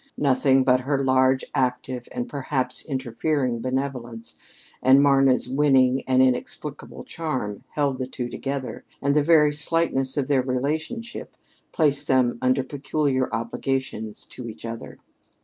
Nothing 0.17 0.63
but 0.63 0.79
her 0.79 1.03
large, 1.05 1.45
active, 1.53 2.07
and 2.11 2.27
perhaps 2.27 2.83
interfering 2.83 3.59
benevolence 3.61 4.35
and 4.81 4.99
Mama's 4.99 5.47
winning 5.47 6.01
and 6.07 6.23
inexplicable 6.23 7.03
charm 7.03 7.63
held 7.75 7.99
the 7.99 8.07
two 8.07 8.27
together, 8.27 8.83
and 8.99 9.15
the 9.15 9.21
very 9.21 9.53
slightness 9.53 10.17
of 10.17 10.27
their 10.27 10.41
relationship 10.41 11.37
placed 11.71 12.07
them 12.07 12.39
under 12.41 12.63
peculiar 12.63 13.29
obligations 13.31 14.25
to 14.25 14.49
each 14.49 14.65
other. 14.65 14.97